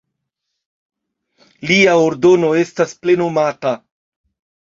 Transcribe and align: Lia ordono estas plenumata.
Lia 1.71 1.93
ordono 2.05 2.49
estas 2.61 2.95
plenumata. 3.03 3.75